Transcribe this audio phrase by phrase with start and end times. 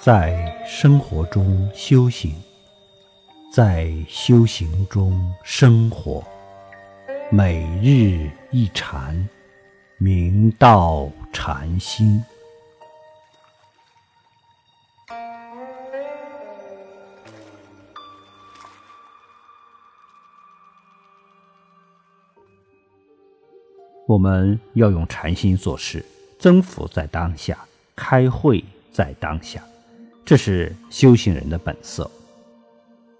[0.00, 2.32] 在生活中修行，
[3.52, 6.24] 在修行中生活，
[7.32, 9.28] 每日一禅，
[9.98, 12.24] 明道禅心。
[24.06, 26.06] 我们要用禅心做事，
[26.38, 27.58] 增福在当下，
[27.96, 29.60] 开会在当下，
[30.28, 32.10] 这是修行人的本色。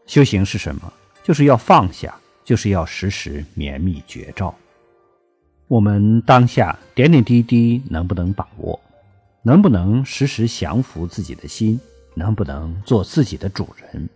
[0.05, 0.93] 修行是什么？
[1.25, 4.55] 就是要放下，就是要时时绵密绝照。
[5.69, 8.79] 我们当下点点滴滴能不能把握？
[9.41, 11.81] 能不能时时降服自己的心？
[12.13, 14.07] 能不能做自己的主人？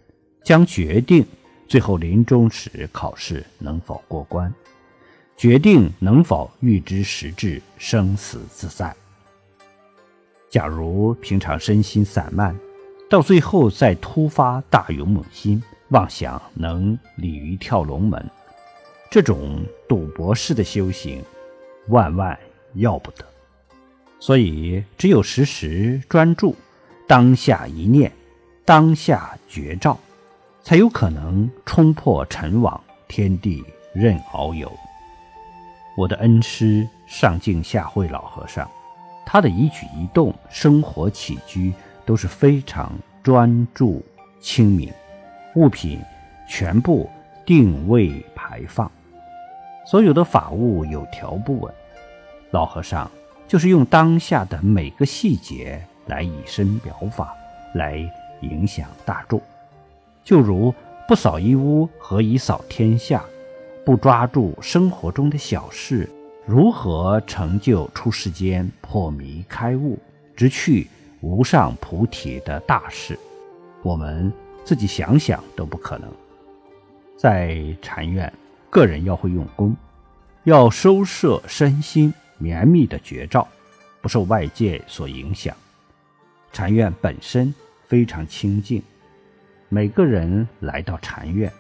[0.45, 1.25] 将决定
[1.67, 4.53] 最后临终时考试能否过关？
[5.39, 8.95] 决定能否预知时至，生死自在。
[10.51, 12.55] 假如平常身心散漫，
[13.13, 18.25] 到最后再突发大勇猛心，妄想能鲤鱼跳龙门，
[19.11, 21.23] 这种赌博式的修行，
[21.89, 22.39] 万万
[22.73, 23.23] 要不得。
[24.19, 26.57] 所以，只有时时专注，
[27.07, 28.11] 当下一念，
[28.65, 29.99] 当下绝照，
[30.63, 34.73] 才有可能冲破尘网，天地任遨游。
[35.99, 38.67] 我的恩师上净下慧老和尚，
[39.27, 41.75] 他的一举一动、生活起居
[42.13, 44.05] 都是非常专注、
[44.39, 44.93] 清明，
[45.55, 45.99] 物品
[46.47, 47.09] 全部
[47.47, 48.93] 定位排放，
[49.87, 51.73] 所有的法物有条不紊。
[52.51, 53.11] 老和尚
[53.49, 57.35] 就是用当下的每个细节来以身表法，
[57.73, 57.97] 来
[58.43, 59.41] 影响大众。
[60.23, 60.75] 就如
[61.09, 63.25] 不扫一屋，何以扫天下？
[63.87, 66.07] 不抓住生活中的小事，
[66.45, 69.99] 如何成就出世间破迷开悟、
[70.37, 70.89] 直去
[71.23, 73.17] 无上菩提的大事？
[73.83, 74.31] 我们
[74.65, 76.09] 自己想想都不可能。
[77.17, 78.31] 在禅院，
[78.69, 79.77] 个人要会用功，
[80.43, 83.47] 要收摄身心绵密的绝照，
[84.01, 85.57] 不受外界所影响。
[86.53, 87.55] 禅院本身
[87.87, 88.83] 非常清净，
[89.69, 91.51] 每个人来到禅院，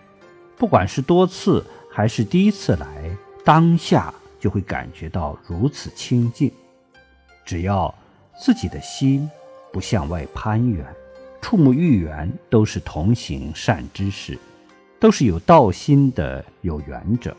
[0.56, 1.64] 不管是多次。
[1.94, 3.14] 还是第一次来，
[3.44, 6.50] 当下就会感觉到如此清净。
[7.44, 7.94] 只要
[8.40, 9.30] 自己的心
[9.72, 10.84] 不向外攀缘，
[11.40, 14.38] 触目遇缘都是同行善知识，
[15.00, 17.36] 都是有道心的有缘者。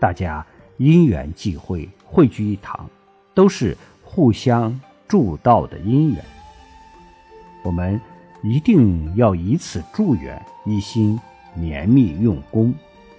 [0.00, 0.44] 大家
[0.76, 2.88] 因缘际会，汇聚一堂，
[3.34, 6.24] 都是互相助道的因缘。
[7.64, 8.00] 我们
[8.42, 11.18] 一定要以此助缘，一心
[11.54, 12.74] 绵密用功。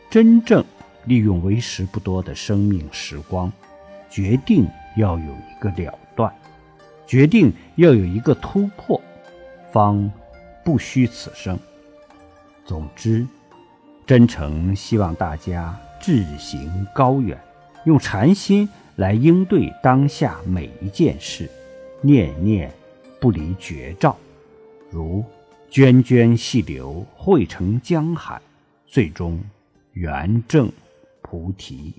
[0.09, 0.63] 真正
[1.05, 3.51] 利用为时不多的生命时光，
[4.09, 6.33] 决定要有一个了断，
[7.09, 9.01] 决定要有一个突破，
[9.71, 10.11] 方
[10.63, 11.57] 不虚此生。
[12.63, 13.25] 总之，
[14.05, 17.35] 真诚希望大家志行高远，
[17.85, 21.49] 用禅心来应对当下每一件事，
[21.99, 22.71] 念念
[23.19, 24.15] 不离绝照，
[24.91, 25.25] 如
[25.71, 28.39] 涓涓细流汇成江海，
[28.85, 29.41] 最终。
[29.93, 30.71] 圆正
[31.23, 31.95] 菩提。